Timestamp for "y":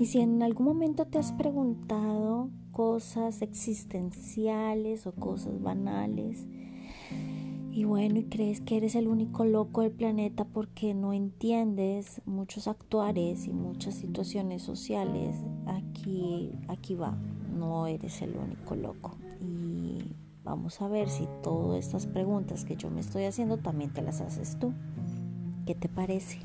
0.00-0.06, 7.70-7.84, 8.18-8.24, 13.46-13.52, 19.42-20.16